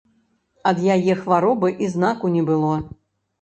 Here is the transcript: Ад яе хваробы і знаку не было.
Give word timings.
Ад 0.71 0.79
яе 0.95 1.13
хваробы 1.19 1.69
і 1.85 1.91
знаку 1.97 2.33
не 2.39 2.43
было. 2.49 2.73